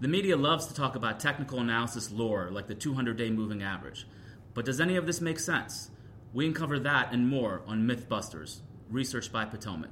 The 0.00 0.06
media 0.06 0.36
loves 0.36 0.66
to 0.66 0.74
talk 0.74 0.94
about 0.94 1.18
technical 1.18 1.58
analysis 1.58 2.12
lore 2.12 2.50
like 2.52 2.68
the 2.68 2.74
200 2.76 3.16
day 3.16 3.30
moving 3.30 3.64
average. 3.64 4.06
But 4.54 4.64
does 4.64 4.80
any 4.80 4.94
of 4.94 5.06
this 5.06 5.20
make 5.20 5.40
sense? 5.40 5.90
We 6.32 6.46
uncover 6.46 6.78
that 6.78 7.12
and 7.12 7.28
more 7.28 7.62
on 7.66 7.82
Mythbusters, 7.84 8.60
research 8.88 9.32
by 9.32 9.44
Potomac. 9.44 9.90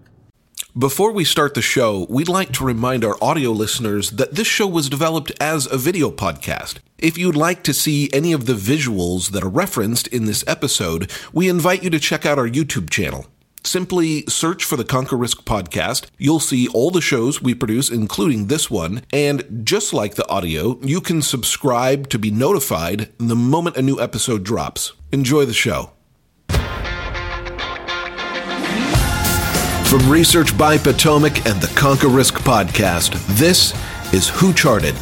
Before 0.78 1.10
we 1.10 1.24
start 1.24 1.54
the 1.54 1.62
show, 1.62 2.06
we'd 2.08 2.28
like 2.28 2.52
to 2.52 2.64
remind 2.64 3.04
our 3.04 3.16
audio 3.20 3.50
listeners 3.50 4.12
that 4.12 4.36
this 4.36 4.46
show 4.46 4.68
was 4.68 4.88
developed 4.88 5.32
as 5.40 5.66
a 5.66 5.76
video 5.76 6.12
podcast. 6.12 6.78
If 6.98 7.18
you'd 7.18 7.34
like 7.34 7.64
to 7.64 7.74
see 7.74 8.08
any 8.12 8.32
of 8.32 8.46
the 8.46 8.52
visuals 8.52 9.30
that 9.30 9.42
are 9.42 9.48
referenced 9.48 10.06
in 10.08 10.26
this 10.26 10.44
episode, 10.46 11.10
we 11.32 11.48
invite 11.48 11.82
you 11.82 11.90
to 11.90 11.98
check 11.98 12.24
out 12.24 12.38
our 12.38 12.48
YouTube 12.48 12.90
channel. 12.90 13.26
Simply 13.66 14.24
search 14.26 14.62
for 14.62 14.76
the 14.76 14.84
Conquer 14.84 15.16
Risk 15.16 15.42
podcast. 15.42 16.06
You'll 16.18 16.38
see 16.38 16.68
all 16.68 16.92
the 16.92 17.00
shows 17.00 17.42
we 17.42 17.52
produce, 17.52 17.90
including 17.90 18.46
this 18.46 18.70
one. 18.70 19.02
And 19.12 19.62
just 19.64 19.92
like 19.92 20.14
the 20.14 20.28
audio, 20.28 20.78
you 20.82 21.00
can 21.00 21.20
subscribe 21.20 22.08
to 22.10 22.18
be 22.18 22.30
notified 22.30 23.10
the 23.18 23.34
moment 23.34 23.76
a 23.76 23.82
new 23.82 24.00
episode 24.00 24.44
drops. 24.44 24.92
Enjoy 25.10 25.44
the 25.44 25.52
show. 25.52 25.90
From 29.88 30.08
Research 30.08 30.56
by 30.56 30.78
Potomac 30.78 31.44
and 31.46 31.60
the 31.60 31.72
Conquer 31.74 32.08
Risk 32.08 32.34
podcast, 32.34 33.16
this 33.36 33.74
is 34.14 34.28
Who 34.28 34.52
Charted. 34.52 34.94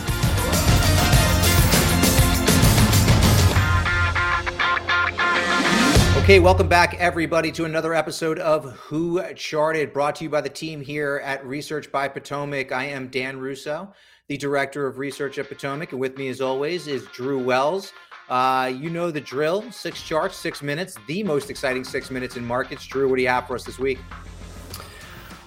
Okay, 6.25 6.41
welcome 6.41 6.69
back, 6.69 6.95
everybody, 6.95 7.53
to 7.53 7.67
another 7.67 7.93
episode 7.93 8.39
of 8.39 8.73
Who 8.77 9.23
Charted, 9.35 9.93
brought 9.93 10.17
to 10.17 10.25
you 10.25 10.31
by 10.31 10.41
the 10.41 10.49
team 10.49 10.81
here 10.81 11.21
at 11.23 11.45
Research 11.45 11.93
by 11.93 12.09
Potomac. 12.09 12.73
I 12.73 12.85
am 12.85 13.09
Dan 13.09 13.39
Russo, 13.39 13.93
the 14.29 14.39
director 14.39 14.87
of 14.87 14.97
research 14.97 15.39
at 15.39 15.51
Potomac, 15.51 15.93
and 15.93 16.01
with 16.01 16.17
me, 16.17 16.29
as 16.29 16.41
always, 16.41 16.87
is 16.87 17.05
Drew 17.13 17.39
Wells. 17.39 17.93
Uh, 18.31 18.73
you 18.75 18.89
know 18.89 19.11
the 19.11 19.21
drill: 19.21 19.71
six 19.71 20.03
charts, 20.03 20.35
six 20.35 20.63
minutes, 20.63 20.97
the 21.07 21.23
most 21.23 21.51
exciting 21.51 21.85
six 21.85 22.11
minutes 22.11 22.39
in 22.39 22.45
markets. 22.47 22.87
Drew, 22.87 23.07
what 23.07 23.17
do 23.17 23.23
you 23.23 23.29
have 23.29 23.47
for 23.47 23.57
us 23.57 23.65
this 23.65 23.79
week? 23.79 23.99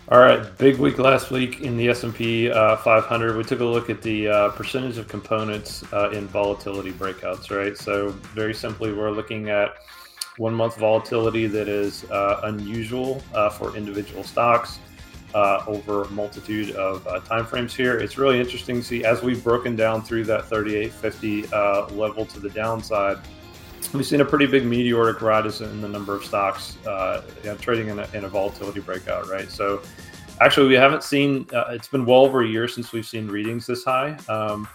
All 0.10 0.20
right, 0.20 0.56
big 0.60 0.78
week 0.78 1.00
last 1.00 1.32
week 1.32 1.62
in 1.62 1.76
the 1.76 1.90
S&P 1.90 2.52
uh, 2.52 2.78
500. 2.78 3.36
We 3.36 3.44
took 3.44 3.62
a 3.62 3.66
look 3.66 3.90
at 3.90 4.04
the 4.04 4.28
uh, 4.28 4.50
percentage 4.50 5.00
of 5.00 5.08
components 5.08 5.84
uh, 5.92 6.12
in 6.12 6.28
volatility 6.28 6.92
breakouts, 6.92 7.50
right? 7.50 7.76
So 7.76 8.10
very 8.36 8.54
simply, 8.54 8.94
we're 8.94 9.10
looking 9.10 9.50
at 9.50 9.74
one 10.38 10.54
month 10.54 10.78
volatility 10.78 11.48
that 11.48 11.68
is 11.68 12.04
uh, 12.12 12.42
unusual 12.44 13.22
uh, 13.34 13.50
for 13.50 13.76
individual 13.76 14.24
stocks 14.24 14.80
uh, 15.34 15.64
over 15.68 16.04
a 16.04 16.10
multitude 16.12 16.72
of 16.76 17.04
timeframes 17.26 17.76
here. 17.76 17.98
It's 17.98 18.18
really 18.18 18.40
interesting 18.40 18.78
to 18.78 18.84
see 18.84 19.04
as 19.04 19.22
we've 19.22 19.44
broken 19.44 19.76
down 19.76 20.02
through 20.02 20.24
that 20.26 20.46
3850 20.46 21.48
level 21.96 22.26
to 22.26 22.40
the 22.40 22.50
downside 22.50 23.18
we've 23.94 24.06
seen 24.06 24.22
a 24.22 24.26
pretty 24.26 24.46
big 24.46 24.66
meteoric 24.66 25.22
rise 25.22 25.62
in 25.62 25.82
the 25.82 25.88
number 25.88 26.16
of 26.16 26.24
stocks 26.24 26.78
uh, 26.86 27.22
you 27.44 27.50
know, 27.50 27.56
trading 27.58 27.90
in 27.90 28.00
a, 28.00 28.10
in 28.14 28.26
a, 28.26 28.28
volatility 28.28 28.80
breakout, 28.80 29.30
right? 29.30 29.50
So, 29.50 29.82
actually, 30.42 30.68
we 30.68 30.76
haven't 30.76 31.04
seen. 31.04 31.48
Uh, 31.54 31.66
it's 31.72 31.88
been 31.88 32.06
well 32.06 32.22
over 32.22 32.44
a 32.44 32.48
year 32.48 32.68
since 32.68 32.92
we've 32.92 33.06
seen 33.06 33.28
readings 33.28 33.66
this 33.66 33.84
high. 33.84 34.18
Um, 34.30 34.68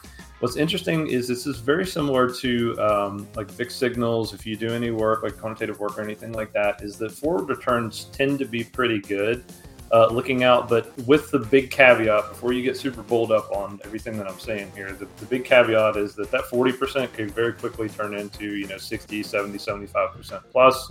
what's 0.42 0.56
interesting 0.56 1.06
is 1.06 1.28
this 1.28 1.46
is 1.46 1.58
very 1.58 1.86
similar 1.86 2.28
to 2.28 2.76
um, 2.80 3.28
like 3.36 3.48
VIX 3.48 3.72
signals. 3.72 4.34
If 4.34 4.44
you 4.44 4.56
do 4.56 4.70
any 4.70 4.90
work, 4.90 5.22
like 5.22 5.38
quantitative 5.38 5.78
work 5.78 5.96
or 5.96 6.02
anything 6.02 6.32
like 6.32 6.52
that, 6.52 6.82
is 6.82 6.98
that 6.98 7.12
forward 7.12 7.48
returns 7.48 8.06
tend 8.06 8.40
to 8.40 8.44
be 8.44 8.64
pretty 8.64 8.98
good 8.98 9.44
uh, 9.92 10.08
looking 10.08 10.42
out. 10.42 10.68
But 10.68 10.98
with 11.06 11.30
the 11.30 11.38
big 11.38 11.70
caveat, 11.70 12.28
before 12.28 12.52
you 12.52 12.64
get 12.64 12.76
super 12.76 13.02
bold 13.02 13.30
up 13.30 13.52
on 13.52 13.78
everything 13.84 14.18
that 14.18 14.26
I'm 14.26 14.40
saying 14.40 14.72
here, 14.74 14.92
the, 14.92 15.06
the 15.18 15.26
big 15.26 15.44
caveat 15.44 15.96
is 15.96 16.16
that 16.16 16.32
that 16.32 16.46
40% 16.46 17.12
could 17.12 17.30
very 17.30 17.52
quickly 17.52 17.88
turn 17.88 18.12
into, 18.12 18.56
you 18.56 18.66
know, 18.66 18.78
60, 18.78 19.22
70, 19.22 19.56
75% 19.58 20.42
plus. 20.50 20.90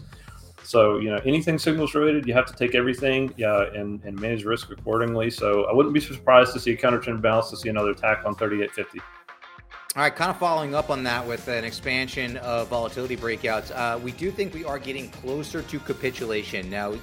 So, 0.64 1.00
you 1.00 1.10
know, 1.10 1.20
anything 1.26 1.60
signals 1.60 1.94
related, 1.94 2.26
you 2.26 2.34
have 2.34 2.46
to 2.46 2.54
take 2.54 2.74
everything 2.74 3.34
and, 3.38 4.02
and 4.06 4.18
manage 4.18 4.46
risk 4.46 4.72
accordingly. 4.72 5.30
So 5.30 5.66
I 5.66 5.74
wouldn't 5.74 5.94
be 5.94 6.00
surprised 6.00 6.54
to 6.54 6.60
see 6.62 6.72
a 6.72 6.78
counter 6.78 7.00
trend 7.00 7.22
bounce 7.22 7.50
to 7.50 7.58
see 7.58 7.68
another 7.68 7.92
attack 7.92 8.24
on 8.24 8.34
3850. 8.36 9.02
All 9.94 10.04
right, 10.04 10.16
kind 10.16 10.32
of 10.32 10.40
following 10.40 10.74
up 10.74 10.90
on 10.90 11.04
that 11.04 11.28
with 11.28 11.50
an 11.50 11.66
expansion 11.66 12.38
of 12.38 12.70
volatility 12.70 13.18
breakouts, 13.18 13.76
uh, 13.76 14.00
we 14.00 14.14
do 14.14 14.32
think 14.32 14.54
we 14.54 14.64
are 14.64 14.80
getting 14.80 15.10
closer 15.10 15.62
to 15.64 15.80
capitulation. 15.82 16.70
Now, 16.70 16.94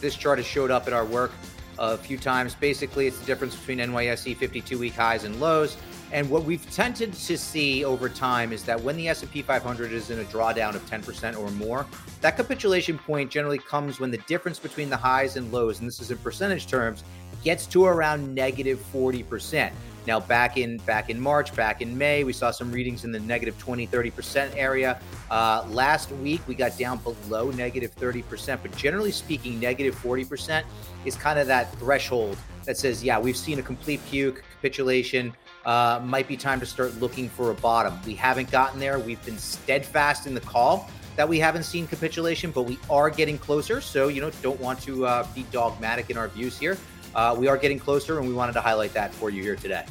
this 0.00 0.14
chart 0.14 0.38
has 0.38 0.46
showed 0.46 0.70
up 0.70 0.86
at 0.86 0.92
our 0.92 1.04
work 1.04 1.32
a 1.76 1.96
few 1.96 2.16
times. 2.16 2.54
Basically, 2.54 3.08
it's 3.08 3.18
the 3.18 3.26
difference 3.26 3.56
between 3.56 3.78
NYSE 3.78 4.36
52-week 4.36 4.94
highs 4.94 5.24
and 5.24 5.40
lows. 5.40 5.76
And 6.12 6.30
what 6.30 6.44
we've 6.44 6.64
tended 6.70 7.14
to 7.14 7.36
see 7.36 7.84
over 7.84 8.08
time 8.08 8.52
is 8.52 8.62
that 8.62 8.80
when 8.80 8.96
the 8.96 9.08
S&P 9.08 9.42
500 9.42 9.90
is 9.90 10.10
in 10.10 10.20
a 10.20 10.24
drawdown 10.26 10.76
of 10.76 10.88
10% 10.88 11.36
or 11.36 11.50
more, 11.50 11.84
that 12.20 12.36
capitulation 12.36 12.96
point 12.96 13.28
generally 13.28 13.58
comes 13.58 13.98
when 13.98 14.12
the 14.12 14.18
difference 14.28 14.60
between 14.60 14.88
the 14.88 14.96
highs 14.96 15.34
and 15.34 15.50
lows, 15.50 15.80
and 15.80 15.88
this 15.88 15.98
is 15.98 16.12
in 16.12 16.18
percentage 16.18 16.68
terms, 16.68 17.02
gets 17.42 17.66
to 17.66 17.86
around 17.86 18.32
negative 18.32 18.78
40%. 18.92 19.72
Now, 20.06 20.20
back 20.20 20.56
in 20.56 20.78
back 20.78 21.10
in 21.10 21.20
March, 21.20 21.54
back 21.54 21.82
in 21.82 21.96
May, 21.96 22.22
we 22.24 22.32
saw 22.32 22.50
some 22.50 22.70
readings 22.70 23.04
in 23.04 23.12
the 23.12 23.18
negative 23.20 23.58
20, 23.58 23.86
30% 23.88 24.52
area. 24.56 25.00
Uh, 25.30 25.64
last 25.68 26.12
week, 26.12 26.40
we 26.46 26.54
got 26.54 26.78
down 26.78 26.98
below 26.98 27.50
negative 27.50 27.94
30%, 27.96 28.58
but 28.62 28.76
generally 28.76 29.10
speaking, 29.10 29.58
negative 29.58 29.94
40% 29.96 30.62
is 31.04 31.16
kind 31.16 31.38
of 31.38 31.46
that 31.48 31.72
threshold 31.78 32.38
that 32.64 32.76
says, 32.76 33.02
yeah, 33.02 33.18
we've 33.18 33.36
seen 33.36 33.58
a 33.58 33.62
complete 33.62 34.00
puke, 34.06 34.42
capitulation. 34.54 35.32
Uh, 35.64 36.00
might 36.04 36.28
be 36.28 36.36
time 36.36 36.60
to 36.60 36.66
start 36.66 36.94
looking 37.00 37.28
for 37.28 37.50
a 37.50 37.54
bottom. 37.54 37.98
We 38.06 38.14
haven't 38.14 38.50
gotten 38.52 38.78
there. 38.78 39.00
We've 39.00 39.24
been 39.24 39.38
steadfast 39.38 40.28
in 40.28 40.34
the 40.34 40.40
call 40.40 40.88
that 41.16 41.28
we 41.28 41.38
haven't 41.38 41.64
seen 41.64 41.86
capitulation, 41.86 42.50
but 42.50 42.62
we 42.62 42.78
are 42.88 43.10
getting 43.10 43.38
closer. 43.38 43.80
So, 43.80 44.08
you 44.08 44.20
know, 44.20 44.30
don't 44.42 44.60
want 44.60 44.80
to 44.82 45.06
uh, 45.06 45.26
be 45.34 45.44
dogmatic 45.50 46.10
in 46.10 46.16
our 46.16 46.28
views 46.28 46.58
here. 46.58 46.76
Uh, 47.16 47.34
we 47.34 47.48
are 47.48 47.56
getting 47.56 47.78
closer, 47.78 48.18
and 48.18 48.28
we 48.28 48.34
wanted 48.34 48.52
to 48.52 48.60
highlight 48.60 48.92
that 48.92 49.12
for 49.12 49.30
you 49.30 49.42
here 49.42 49.56
today. 49.56 49.84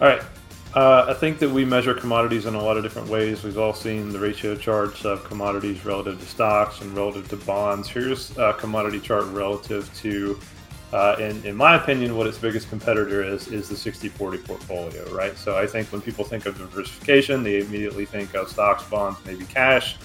All 0.00 0.06
right. 0.06 0.22
Uh, 0.72 1.06
I 1.08 1.14
think 1.14 1.40
that 1.40 1.50
we 1.50 1.64
measure 1.64 1.94
commodities 1.94 2.46
in 2.46 2.54
a 2.54 2.62
lot 2.62 2.76
of 2.76 2.84
different 2.84 3.08
ways. 3.08 3.42
We've 3.42 3.58
all 3.58 3.74
seen 3.74 4.10
the 4.10 4.20
ratio 4.20 4.54
charts 4.54 5.04
of 5.04 5.24
commodities 5.24 5.84
relative 5.84 6.20
to 6.20 6.26
stocks 6.26 6.80
and 6.80 6.96
relative 6.96 7.28
to 7.30 7.36
bonds. 7.36 7.88
Here's 7.88 8.36
a 8.38 8.54
commodity 8.54 9.00
chart 9.00 9.24
relative 9.26 9.92
to, 9.98 10.38
uh, 10.92 11.16
in, 11.18 11.44
in 11.44 11.56
my 11.56 11.74
opinion, 11.74 12.16
what 12.16 12.28
its 12.28 12.38
biggest 12.38 12.68
competitor 12.68 13.22
is, 13.22 13.48
is 13.48 13.68
the 13.68 13.76
60 13.76 14.08
40 14.08 14.38
portfolio, 14.38 15.12
right? 15.12 15.36
So 15.36 15.58
I 15.58 15.66
think 15.66 15.90
when 15.90 16.02
people 16.02 16.24
think 16.24 16.46
of 16.46 16.56
diversification, 16.56 17.42
they 17.42 17.60
immediately 17.60 18.04
think 18.04 18.34
of 18.34 18.48
stocks, 18.48 18.84
bonds, 18.84 19.18
maybe 19.26 19.44
cash, 19.46 19.96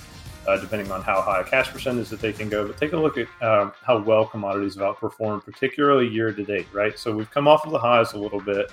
uh, 0.50 0.58
depending 0.58 0.92
on 0.92 1.02
how 1.02 1.22
high 1.22 1.42
a 1.42 1.44
cash 1.44 1.70
percentage 1.70 2.10
that 2.10 2.20
they 2.20 2.34
can 2.34 2.50
go. 2.50 2.66
But 2.66 2.78
take 2.78 2.94
a 2.94 2.98
look 2.98 3.18
at 3.18 3.28
um, 3.42 3.72
how 3.84 4.00
well 4.00 4.26
commodities 4.26 4.76
have 4.76 4.84
outperformed, 4.84 5.46
particularly 5.46 6.08
year 6.08 6.34
to 6.34 6.44
date, 6.44 6.68
right? 6.74 6.98
So 6.98 7.16
we've 7.16 7.30
come 7.30 7.48
off 7.48 7.66
of 7.66 7.72
the 7.72 7.80
highs 7.80 8.14
a 8.14 8.18
little 8.18 8.42
bit. 8.42 8.72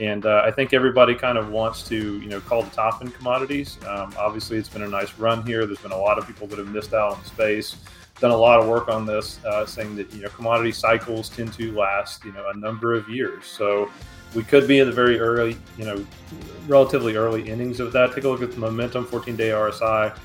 And 0.00 0.24
uh, 0.24 0.42
I 0.44 0.50
think 0.50 0.72
everybody 0.72 1.14
kind 1.14 1.36
of 1.36 1.50
wants 1.50 1.82
to, 1.88 2.18
you 2.18 2.28
know, 2.28 2.40
call 2.40 2.62
the 2.62 2.70
top 2.70 3.02
in 3.02 3.10
commodities. 3.10 3.78
Um, 3.86 4.14
obviously, 4.18 4.56
it's 4.56 4.70
been 4.70 4.82
a 4.82 4.88
nice 4.88 5.12
run 5.18 5.46
here. 5.46 5.66
There's 5.66 5.80
been 5.80 5.92
a 5.92 5.98
lot 5.98 6.18
of 6.18 6.26
people 6.26 6.46
that 6.46 6.58
have 6.58 6.68
missed 6.68 6.94
out 6.94 7.12
on 7.12 7.24
space. 7.26 7.76
Done 8.18 8.30
a 8.30 8.36
lot 8.36 8.58
of 8.58 8.68
work 8.68 8.88
on 8.88 9.04
this, 9.04 9.44
uh, 9.44 9.66
saying 9.66 9.96
that 9.96 10.12
you 10.14 10.22
know 10.22 10.28
commodity 10.30 10.72
cycles 10.72 11.28
tend 11.28 11.52
to 11.54 11.72
last, 11.72 12.24
you 12.24 12.32
know, 12.32 12.48
a 12.48 12.56
number 12.56 12.94
of 12.94 13.08
years. 13.08 13.44
So 13.44 13.90
we 14.34 14.42
could 14.42 14.66
be 14.66 14.78
in 14.78 14.86
the 14.86 14.94
very 14.94 15.20
early, 15.20 15.58
you 15.76 15.84
know, 15.84 16.06
relatively 16.66 17.16
early 17.16 17.46
innings 17.48 17.80
of 17.80 17.92
that. 17.92 18.14
Take 18.14 18.24
a 18.24 18.28
look 18.28 18.42
at 18.42 18.52
the 18.52 18.58
momentum, 18.58 19.04
14-day 19.04 19.50
RSI. 19.50 20.16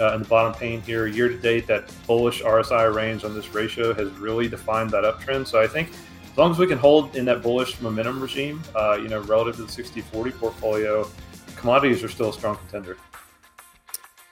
Uh, 0.00 0.14
in 0.14 0.22
the 0.22 0.28
bottom 0.28 0.52
pane 0.52 0.80
here, 0.82 1.06
year 1.06 1.28
to 1.28 1.38
date, 1.38 1.66
that 1.66 1.92
bullish 2.06 2.42
RSI 2.42 2.92
range 2.92 3.24
on 3.24 3.34
this 3.34 3.54
ratio 3.54 3.94
has 3.94 4.10
really 4.12 4.48
defined 4.48 4.90
that 4.90 5.04
uptrend. 5.04 5.46
So 5.46 5.60
I 5.60 5.66
think 5.66 5.90
as 6.34 6.36
long 6.36 6.50
as 6.50 6.58
we 6.58 6.66
can 6.66 6.78
hold 6.78 7.14
in 7.14 7.24
that 7.26 7.42
bullish 7.42 7.80
momentum 7.80 8.20
regime, 8.20 8.60
uh, 8.74 8.98
you 9.00 9.08
know, 9.08 9.20
relative 9.20 9.56
to 9.56 9.62
the 9.62 9.70
60 9.70 10.00
40 10.00 10.30
portfolio, 10.32 11.08
commodities 11.54 12.02
are 12.02 12.08
still 12.08 12.30
a 12.30 12.32
strong 12.32 12.56
contender. 12.56 12.96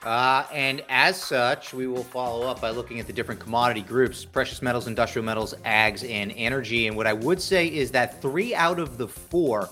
Uh, 0.03 0.45
and 0.53 0.83
as 0.89 1.17
such, 1.17 1.73
we 1.73 1.87
will 1.87 2.03
follow 2.03 2.45
up 2.47 2.61
by 2.61 2.71
looking 2.71 2.99
at 2.99 3.07
the 3.07 3.13
different 3.13 3.41
commodity 3.41 3.83
groups 3.83 4.25
precious 4.25 4.61
metals, 4.61 4.89
industrial 4.89 5.25
metals, 5.25 5.55
ags, 5.65 6.09
and 6.09 6.33
energy. 6.37 6.89
And 6.89 6.97
what 6.97 7.07
I 7.07 7.13
would 7.13 7.41
say 7.41 7.69
is 7.69 7.93
that 7.93 8.21
three 8.21 8.53
out 8.53 8.81
of 8.81 8.99
the 8.99 9.07
four 9.07 9.71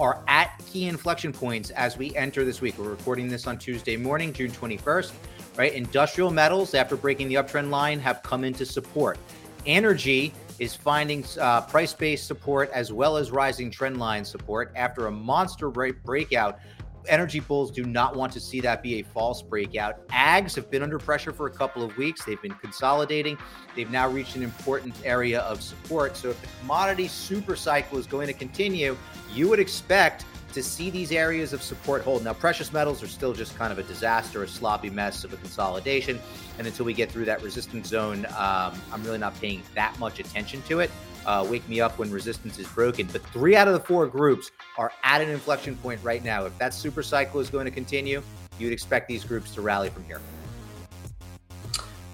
are 0.00 0.22
at 0.26 0.60
key 0.66 0.86
inflection 0.86 1.32
points 1.32 1.70
as 1.70 1.98
we 1.98 2.16
enter 2.16 2.44
this 2.44 2.62
week. 2.62 2.78
We're 2.78 2.88
recording 2.88 3.28
this 3.28 3.46
on 3.46 3.58
Tuesday 3.58 3.96
morning, 3.96 4.32
June 4.32 4.50
21st, 4.50 5.12
right? 5.58 5.74
Industrial 5.74 6.30
metals, 6.30 6.74
after 6.74 6.96
breaking 6.96 7.28
the 7.28 7.34
uptrend 7.34 7.68
line, 7.68 8.00
have 8.00 8.22
come 8.22 8.42
into 8.42 8.64
support. 8.64 9.18
Energy 9.66 10.32
is 10.58 10.74
finding 10.74 11.24
uh, 11.38 11.60
price 11.62 11.92
based 11.92 12.26
support 12.26 12.70
as 12.72 12.92
well 12.92 13.18
as 13.18 13.30
rising 13.30 13.70
trend 13.70 13.98
line 13.98 14.24
support 14.24 14.72
after 14.74 15.06
a 15.06 15.10
monster 15.10 15.68
break- 15.68 16.02
breakout 16.02 16.60
energy 17.10 17.40
bulls 17.40 17.70
do 17.70 17.84
not 17.84 18.16
want 18.16 18.32
to 18.32 18.40
see 18.40 18.60
that 18.60 18.82
be 18.82 19.00
a 19.00 19.02
false 19.02 19.42
breakout. 19.42 20.06
Ags 20.08 20.54
have 20.54 20.70
been 20.70 20.82
under 20.82 20.98
pressure 20.98 21.32
for 21.32 21.46
a 21.46 21.50
couple 21.50 21.82
of 21.82 21.96
weeks. 21.96 22.24
They've 22.24 22.40
been 22.40 22.54
consolidating. 22.54 23.36
They've 23.76 23.90
now 23.90 24.08
reached 24.08 24.36
an 24.36 24.42
important 24.42 24.94
area 25.04 25.40
of 25.40 25.60
support. 25.60 26.16
So 26.16 26.30
if 26.30 26.40
the 26.40 26.48
commodity 26.60 27.08
super 27.08 27.56
cycle 27.56 27.98
is 27.98 28.06
going 28.06 28.28
to 28.28 28.32
continue, 28.32 28.96
you 29.34 29.48
would 29.48 29.58
expect 29.58 30.24
to 30.52 30.62
see 30.62 30.90
these 30.90 31.12
areas 31.12 31.52
of 31.52 31.62
support 31.62 32.02
hold. 32.02 32.24
Now, 32.24 32.32
precious 32.32 32.72
metals 32.72 33.02
are 33.02 33.08
still 33.08 33.32
just 33.32 33.56
kind 33.56 33.72
of 33.72 33.78
a 33.78 33.82
disaster, 33.82 34.42
a 34.42 34.48
sloppy 34.48 34.90
mess 34.90 35.24
of 35.24 35.32
a 35.32 35.36
consolidation. 35.36 36.18
And 36.58 36.66
until 36.66 36.84
we 36.86 36.92
get 36.92 37.10
through 37.10 37.26
that 37.26 37.42
resistance 37.42 37.88
zone, 37.88 38.26
um, 38.36 38.80
I'm 38.92 39.02
really 39.04 39.18
not 39.18 39.38
paying 39.40 39.62
that 39.74 39.98
much 39.98 40.20
attention 40.20 40.62
to 40.62 40.80
it. 40.80 40.90
Uh, 41.26 41.46
wake 41.48 41.68
me 41.68 41.80
up 41.80 41.98
when 41.98 42.10
resistance 42.10 42.58
is 42.58 42.66
broken. 42.68 43.06
But 43.12 43.22
three 43.26 43.54
out 43.54 43.68
of 43.68 43.74
the 43.74 43.80
four 43.80 44.06
groups 44.06 44.50
are 44.78 44.92
at 45.02 45.20
an 45.20 45.28
inflection 45.28 45.76
point 45.76 46.00
right 46.02 46.24
now. 46.24 46.46
If 46.46 46.56
that 46.58 46.72
super 46.72 47.02
cycle 47.02 47.40
is 47.40 47.50
going 47.50 47.66
to 47.66 47.70
continue, 47.70 48.22
you'd 48.58 48.72
expect 48.72 49.08
these 49.08 49.24
groups 49.24 49.54
to 49.54 49.60
rally 49.60 49.90
from 49.90 50.04
here. 50.04 50.20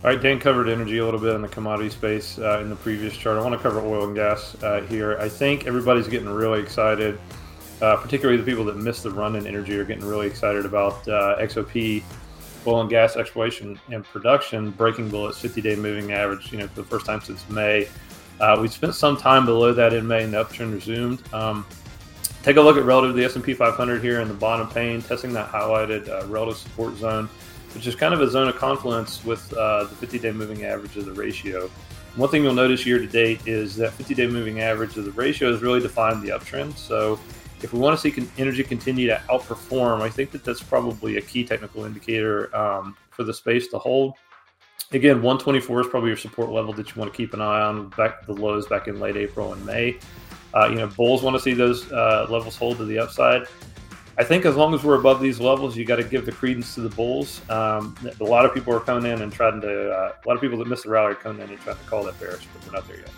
All 0.05 0.13
right, 0.13 0.21
Dan 0.21 0.39
covered 0.39 0.69
energy 0.69 0.99
a 0.99 1.05
little 1.05 1.19
bit 1.19 1.35
in 1.35 1.43
the 1.43 1.49
commodity 1.49 1.91
space 1.91 2.39
uh, 2.39 2.61
in 2.61 2.69
the 2.69 2.77
previous 2.77 3.17
chart. 3.17 3.39
I 3.39 3.41
want 3.41 3.55
to 3.55 3.61
cover 3.61 3.81
oil 3.81 4.05
and 4.05 4.15
gas 4.15 4.55
uh, 4.63 4.83
here. 4.83 5.19
I 5.19 5.29
think 5.29 5.67
everybody's 5.67 6.07
getting 6.07 6.29
really 6.29 6.61
excited 6.61 7.19
uh, 7.83 7.97
particularly 7.97 8.39
the 8.39 8.45
people 8.45 8.65
that 8.65 8.77
missed 8.77 9.03
the 9.03 9.11
run 9.11 9.37
in 9.37 9.47
energy 9.47 9.77
are 9.79 9.85
getting 9.85 10.05
really 10.05 10.27
excited 10.27 10.65
about 10.65 11.07
uh, 11.09 11.37
XOP 11.39 12.03
oil 12.67 12.81
and 12.81 12.91
gas 12.91 13.17
exploration 13.17 13.79
and 13.91 14.05
production 14.05 14.71
breaking 14.73 15.09
below 15.09 15.29
its 15.29 15.41
50-day 15.41 15.77
moving 15.77 16.13
average. 16.13 16.51
You 16.53 16.59
know, 16.59 16.69
for 16.69 16.83
the 16.83 16.87
first 16.87 17.07
time 17.07 17.21
since 17.21 17.49
May. 17.49 17.89
Uh, 18.41 18.59
we 18.61 18.69
spent 18.69 18.95
some 18.95 19.17
time 19.17 19.47
below 19.47 19.73
that 19.73 19.95
in 19.95 20.07
May, 20.07 20.25
and 20.25 20.33
the 20.33 20.45
uptrend 20.45 20.75
resumed. 20.75 21.23
Um, 21.33 21.67
take 22.43 22.57
a 22.57 22.61
look 22.61 22.77
at 22.77 22.85
relative 22.85 23.15
to 23.15 23.17
the 23.17 23.25
S&P 23.25 23.55
500 23.55 24.03
here 24.03 24.21
in 24.21 24.29
the 24.29 24.35
bottom 24.35 24.69
pane, 24.69 25.01
testing 25.01 25.33
that 25.33 25.51
highlighted 25.51 26.09
uh, 26.09 26.27
relative 26.27 26.59
support 26.59 26.97
zone, 26.97 27.31
which 27.75 27.87
is 27.87 27.95
kind 27.95 28.13
of 28.13 28.21
a 28.21 28.29
zone 28.29 28.49
of 28.49 28.57
confluence 28.57 29.25
with 29.25 29.51
uh, 29.55 29.85
the 29.85 30.07
50-day 30.07 30.33
moving 30.33 30.65
average 30.65 30.97
of 30.97 31.07
the 31.07 31.13
ratio. 31.13 31.71
One 32.17 32.29
thing 32.29 32.43
you'll 32.43 32.55
notice 32.55 32.85
year 32.85 32.99
to 32.99 33.07
date 33.07 33.47
is 33.47 33.75
that 33.77 33.93
50-day 33.93 34.27
moving 34.27 34.61
average 34.61 34.97
of 34.99 35.07
the 35.07 35.13
ratio 35.13 35.51
has 35.51 35.63
really 35.63 35.81
defined 35.81 36.23
the 36.23 36.29
uptrend. 36.29 36.77
So 36.77 37.19
if 37.63 37.73
we 37.73 37.79
want 37.79 37.99
to 37.99 38.11
see 38.11 38.29
energy 38.39 38.63
continue 38.63 39.07
to 39.07 39.21
outperform, 39.29 40.01
I 40.01 40.09
think 40.09 40.31
that 40.33 40.45
that's 40.45 40.63
probably 40.63 41.17
a 41.17 41.21
key 41.23 41.45
technical 41.45 41.85
indicator 41.85 42.55
um, 42.55 42.97
for 43.11 43.25
the 43.25 43.33
space 43.33 43.69
to 43.69 43.79
hold. 43.79 44.15
Again, 44.93 45.17
124 45.17 45.81
is 45.81 45.87
probably 45.89 46.11
your 46.11 46.17
support 46.17 46.51
level 46.51 46.73
that 46.75 46.89
you 46.89 47.01
want 47.01 47.13
to 47.13 47.17
keep 47.17 47.35
an 47.35 47.41
eye 47.41 47.63
on. 47.63 47.89
Back 47.91 48.25
the 48.27 48.35
lows 48.35 48.67
back 48.67 48.89
in 48.89 49.01
late 49.01 49.17
April 49.17 49.53
and 49.53 49.65
May. 49.67 49.99
Uh, 50.55 50.69
you 50.69 50.77
know, 50.77 50.87
bulls 50.87 51.23
want 51.23 51.35
to 51.35 51.43
see 51.43 51.55
those 51.55 51.91
uh, 51.91 52.27
levels 52.31 52.57
hold 52.57 52.77
to 52.77 52.85
the 52.85 52.99
upside. 52.99 53.47
I 54.19 54.25
think 54.25 54.47
as 54.47 54.57
long 54.57 54.73
as 54.73 54.83
we're 54.83 54.99
above 54.99 55.21
these 55.21 55.41
levels, 55.41 55.77
you 55.77 55.85
got 55.85 55.97
to 55.97 56.05
give 56.05 56.25
the 56.25 56.33
credence 56.33 56.75
to 56.77 56.81
the 56.81 56.89
bulls. 56.89 57.43
Um, 57.51 57.95
a 58.19 58.25
lot 58.25 58.47
of 58.47 58.55
people 58.55 58.75
are 58.75 58.81
coming 58.81 59.11
in 59.11 59.21
and 59.21 59.33
trying 59.33 59.61
to. 59.61 59.91
Uh, 59.91 60.13
a 60.25 60.29
lot 60.29 60.35
of 60.35 60.41
people 60.41 60.59
that 60.59 60.69
missed 60.69 60.85
the 60.85 60.91
rally 60.91 61.13
are 61.13 61.15
coming 61.15 61.43
in 61.43 61.51
and 61.51 61.61
trying 61.61 61.77
to 61.77 61.85
call 61.85 62.05
that 62.05 62.19
bearish, 62.19 62.47
but 62.55 62.67
we're 62.67 62.73
not 62.73 62.89
there 62.89 63.01
yet. 63.01 63.11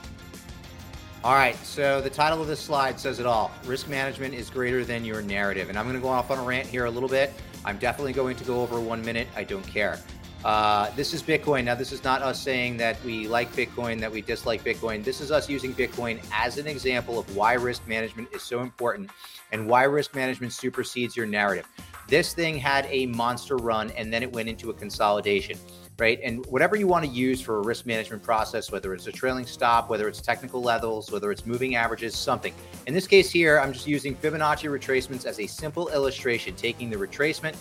All 1.25 1.35
right, 1.35 1.57
so 1.65 2.01
the 2.01 2.09
title 2.09 2.41
of 2.41 2.47
this 2.47 2.61
slide 2.61 3.01
says 3.01 3.19
it 3.19 3.27
all. 3.27 3.51
Risk 3.65 3.89
management 3.89 4.35
is 4.35 4.51
greater 4.51 4.85
than 4.85 5.05
your 5.05 5.21
narrative. 5.21 5.69
And 5.69 5.77
I'm 5.77 5.85
going 5.85 5.97
to 5.97 6.01
go 6.01 6.09
off 6.09 6.31
on 6.31 6.39
a 6.39 6.43
rant 6.43 6.69
here 6.69 6.85
a 6.85 6.91
little 6.91 7.09
bit. 7.09 7.33
I'm 7.65 7.77
definitely 7.77 8.13
going 8.13 8.37
to 8.37 8.45
go 8.45 8.61
over 8.61 8.81
one 8.81 9.05
minute. 9.05 9.27
I 9.35 9.43
don't 9.43 9.67
care. 9.67 9.99
Uh, 10.45 10.91
this 10.95 11.13
is 11.13 11.21
Bitcoin. 11.21 11.65
Now, 11.65 11.75
this 11.75 11.91
is 11.91 12.05
not 12.05 12.23
us 12.23 12.41
saying 12.41 12.77
that 12.77 13.03
we 13.05 13.27
like 13.27 13.53
Bitcoin, 13.53 13.99
that 13.99 14.13
we 14.13 14.23
dislike 14.23 14.63
Bitcoin. 14.63 15.03
This 15.03 15.21
is 15.21 15.33
us 15.33 15.49
using 15.49 15.75
Bitcoin 15.75 16.21
as 16.33 16.57
an 16.57 16.69
example 16.69 17.19
of 17.19 17.37
why 17.37 17.55
risk 17.55 17.89
management 17.89 18.29
is 18.33 18.43
so 18.45 18.61
important 18.61 19.11
and 19.51 19.69
why 19.69 19.83
risk 19.83 20.15
management 20.15 20.53
supersedes 20.53 21.17
your 21.17 21.27
narrative. 21.27 21.67
This 22.07 22.33
thing 22.33 22.57
had 22.57 22.87
a 22.91 23.07
monster 23.07 23.57
run 23.57 23.91
and 23.91 24.13
then 24.13 24.23
it 24.23 24.33
went 24.33 24.49
into 24.49 24.71
a 24.71 24.75
consolidation 24.75 25.59
right? 25.99 26.21
And 26.23 26.45
whatever 26.47 26.77
you 26.77 26.87
want 26.87 27.05
to 27.05 27.11
use 27.11 27.41
for 27.41 27.59
a 27.59 27.63
risk 27.63 27.85
management 27.85 28.23
process, 28.23 28.71
whether 28.71 28.95
it's 28.95 29.07
a 29.07 29.13
trailing 29.13 29.47
stop, 29.47 29.91
whether 29.91 30.09
it's 30.09 30.21
technical 30.21 30.63
levels, 30.63 31.11
whether 31.11 31.33
it's 31.33 31.45
moving 31.45 31.75
averages, 31.75 32.15
something. 32.17 32.55
In 32.87 32.95
this 32.95 33.07
case 33.07 33.31
here, 33.31 33.59
I'm 33.59 33.73
just 33.73 33.87
using 33.87 34.15
Fibonacci 34.15 34.71
retracements 34.71 35.27
as 35.27 35.41
a 35.41 35.47
simple 35.47 35.89
illustration, 35.89 36.55
taking 36.55 36.89
the 36.89 36.97
retracement 36.97 37.57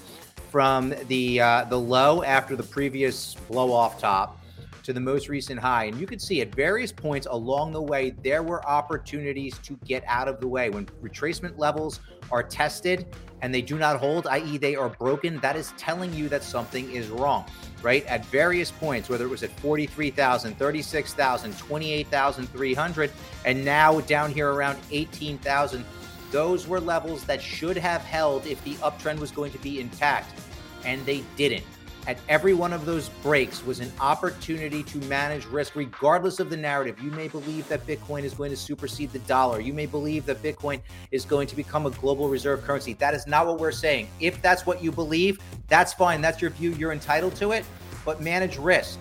from 0.51 0.93
the 1.07 1.41
uh, 1.41 1.65
the 1.65 1.77
low 1.77 2.23
after 2.23 2.55
the 2.55 2.63
previous 2.63 3.33
blow 3.49 3.71
off 3.73 3.99
top 3.99 4.36
to 4.87 4.93
the 4.93 5.01
most 5.01 5.27
recent 5.27 5.59
high. 5.59 5.83
And 5.83 5.99
you 5.99 6.07
can 6.07 6.17
see 6.17 6.39
at 6.39 6.55
various 6.55 6.93
points 6.93 7.27
along 7.29 7.73
the 7.73 7.81
way, 7.81 8.11
there 8.23 8.41
were 8.41 8.65
opportunities 8.65 9.57
to 9.59 9.77
get 9.85 10.01
out 10.07 10.29
of 10.29 10.39
the 10.39 10.47
way. 10.47 10.69
When 10.69 10.85
retracement 11.03 11.57
levels 11.57 11.99
are 12.31 12.41
tested 12.41 13.05
and 13.41 13.53
they 13.53 13.61
do 13.61 13.77
not 13.77 13.99
hold, 13.99 14.27
i.e., 14.27 14.57
they 14.57 14.77
are 14.77 14.87
broken, 14.87 15.41
that 15.41 15.57
is 15.57 15.73
telling 15.75 16.13
you 16.13 16.29
that 16.29 16.41
something 16.41 16.89
is 16.89 17.09
wrong, 17.09 17.45
right? 17.81 18.05
At 18.05 18.25
various 18.27 18.71
points, 18.71 19.09
whether 19.09 19.25
it 19.25 19.29
was 19.29 19.43
at 19.43 19.51
43,000, 19.59 20.57
36,000, 20.57 21.57
28,300, 21.57 23.11
and 23.43 23.65
now 23.65 23.99
down 23.99 24.31
here 24.31 24.53
around 24.53 24.79
18,000, 24.91 25.83
those 26.31 26.65
were 26.65 26.79
levels 26.79 27.25
that 27.25 27.41
should 27.41 27.75
have 27.75 28.03
held 28.03 28.47
if 28.47 28.63
the 28.63 28.75
uptrend 28.75 29.19
was 29.19 29.31
going 29.31 29.51
to 29.51 29.59
be 29.59 29.81
intact, 29.81 30.33
and 30.85 31.05
they 31.05 31.25
didn't 31.35 31.65
at 32.07 32.17
every 32.29 32.53
one 32.53 32.71
of 32.71 32.85
those 32.85 33.09
breaks 33.21 33.63
was 33.65 33.81
an 33.81 33.91
opportunity 33.99 34.81
to 34.81 34.97
manage 35.05 35.45
risk, 35.45 35.75
regardless 35.75 36.39
of 36.39 36.49
the 36.49 36.55
narrative. 36.55 36.97
You 37.01 37.11
may 37.11 37.27
believe 37.27 37.67
that 37.67 37.85
Bitcoin 37.85 38.23
is 38.23 38.33
going 38.33 38.49
to 38.49 38.55
supersede 38.55 39.11
the 39.11 39.19
dollar. 39.19 39.59
You 39.59 39.73
may 39.73 39.85
believe 39.85 40.25
that 40.25 40.41
Bitcoin 40.41 40.79
is 41.11 41.25
going 41.25 41.47
to 41.47 41.55
become 41.55 41.85
a 41.85 41.91
global 41.91 42.29
reserve 42.29 42.63
currency. 42.63 42.93
That 42.93 43.13
is 43.13 43.27
not 43.27 43.45
what 43.45 43.59
we're 43.59 43.73
saying. 43.73 44.07
If 44.21 44.41
that's 44.41 44.65
what 44.65 44.81
you 44.81 44.89
believe, 44.89 45.39
that's 45.67 45.93
fine. 45.93 46.21
That's 46.21 46.41
your 46.41 46.51
view. 46.51 46.71
You're 46.71 46.93
entitled 46.93 47.35
to 47.35 47.51
it, 47.51 47.65
but 48.05 48.21
manage 48.21 48.57
risk, 48.57 48.99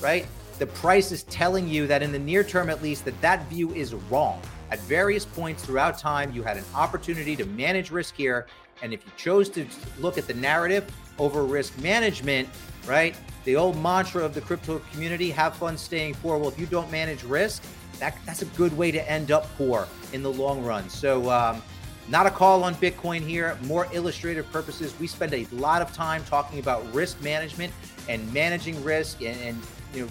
right? 0.00 0.26
The 0.58 0.66
price 0.66 1.12
is 1.12 1.22
telling 1.24 1.68
you 1.68 1.86
that 1.86 2.02
in 2.02 2.10
the 2.10 2.18
near 2.18 2.42
term, 2.42 2.68
at 2.70 2.82
least, 2.82 3.04
that 3.04 3.20
that 3.20 3.48
view 3.48 3.72
is 3.72 3.94
wrong. 3.94 4.42
At 4.72 4.80
various 4.80 5.24
points 5.24 5.64
throughout 5.64 5.96
time, 5.96 6.32
you 6.32 6.42
had 6.42 6.56
an 6.56 6.64
opportunity 6.74 7.36
to 7.36 7.44
manage 7.46 7.92
risk 7.92 8.16
here. 8.16 8.48
And 8.82 8.92
if 8.92 9.04
you 9.04 9.12
chose 9.16 9.48
to 9.50 9.66
look 9.98 10.18
at 10.18 10.26
the 10.26 10.34
narrative, 10.34 10.90
over 11.18 11.44
risk 11.44 11.76
management, 11.78 12.48
right? 12.86 13.16
The 13.44 13.56
old 13.56 13.80
mantra 13.82 14.24
of 14.24 14.34
the 14.34 14.40
crypto 14.40 14.80
community 14.92 15.30
have 15.30 15.56
fun 15.56 15.76
staying 15.76 16.14
poor. 16.14 16.38
Well, 16.38 16.48
if 16.48 16.58
you 16.58 16.66
don't 16.66 16.90
manage 16.90 17.24
risk, 17.24 17.62
that, 17.98 18.16
that's 18.24 18.42
a 18.42 18.46
good 18.46 18.76
way 18.76 18.90
to 18.90 19.10
end 19.10 19.30
up 19.32 19.46
poor 19.56 19.88
in 20.12 20.22
the 20.22 20.30
long 20.30 20.62
run. 20.64 20.88
So, 20.88 21.30
um, 21.30 21.62
not 22.08 22.26
a 22.26 22.30
call 22.30 22.64
on 22.64 22.74
Bitcoin 22.76 23.20
here, 23.20 23.58
more 23.64 23.86
illustrative 23.92 24.50
purposes. 24.50 24.98
We 24.98 25.06
spend 25.06 25.34
a 25.34 25.46
lot 25.52 25.82
of 25.82 25.92
time 25.92 26.24
talking 26.24 26.58
about 26.58 26.90
risk 26.94 27.20
management 27.20 27.70
and 28.08 28.32
managing 28.32 28.82
risk 28.82 29.20
and, 29.20 29.38
and 29.40 29.62
you 29.92 30.04
know 30.04 30.10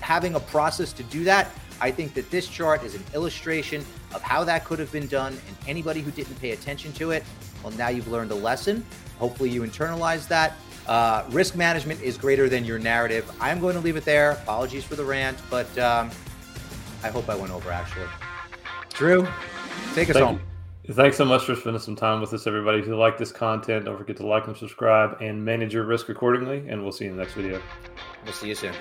having 0.00 0.34
a 0.34 0.40
process 0.40 0.92
to 0.94 1.04
do 1.04 1.22
that. 1.22 1.50
I 1.80 1.92
think 1.92 2.14
that 2.14 2.30
this 2.30 2.48
chart 2.48 2.82
is 2.82 2.96
an 2.96 3.04
illustration 3.14 3.84
of 4.12 4.22
how 4.22 4.42
that 4.44 4.64
could 4.64 4.78
have 4.80 4.90
been 4.90 5.06
done. 5.06 5.34
And 5.34 5.56
anybody 5.68 6.00
who 6.00 6.10
didn't 6.10 6.40
pay 6.40 6.50
attention 6.50 6.92
to 6.94 7.12
it, 7.12 7.22
well, 7.62 7.72
now 7.74 7.88
you've 7.88 8.08
learned 8.08 8.30
a 8.30 8.34
lesson. 8.34 8.84
Hopefully, 9.18 9.50
you 9.50 9.62
internalize 9.62 10.28
that. 10.28 10.54
Uh, 10.86 11.24
risk 11.30 11.56
management 11.56 12.00
is 12.00 12.16
greater 12.16 12.48
than 12.48 12.64
your 12.64 12.78
narrative. 12.78 13.30
I'm 13.40 13.58
going 13.60 13.74
to 13.74 13.80
leave 13.80 13.96
it 13.96 14.04
there. 14.04 14.32
Apologies 14.32 14.84
for 14.84 14.94
the 14.94 15.04
rant, 15.04 15.36
but 15.50 15.66
um, 15.78 16.10
I 17.02 17.08
hope 17.08 17.28
I 17.28 17.34
went 17.34 17.52
over 17.52 17.70
actually. 17.70 18.06
Drew, 18.92 19.26
take 19.94 20.08
us 20.08 20.14
Thank 20.14 20.26
home. 20.26 20.40
You. 20.84 20.94
Thanks 20.94 21.16
so 21.16 21.24
much 21.24 21.44
for 21.44 21.56
spending 21.56 21.82
some 21.82 21.96
time 21.96 22.20
with 22.20 22.32
us, 22.32 22.46
everybody. 22.46 22.78
If 22.78 22.86
you 22.86 22.96
like 22.96 23.18
this 23.18 23.32
content, 23.32 23.86
don't 23.86 23.98
forget 23.98 24.16
to 24.18 24.26
like 24.26 24.46
and 24.46 24.56
subscribe 24.56 25.20
and 25.20 25.44
manage 25.44 25.74
your 25.74 25.84
risk 25.84 26.08
accordingly. 26.08 26.64
And 26.68 26.82
we'll 26.82 26.92
see 26.92 27.06
you 27.06 27.10
in 27.10 27.16
the 27.16 27.22
next 27.22 27.34
video. 27.34 27.60
We'll 28.24 28.32
see 28.32 28.48
you 28.48 28.54
soon. 28.54 28.74